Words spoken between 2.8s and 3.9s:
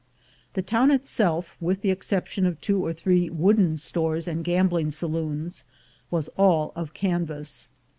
or three wooden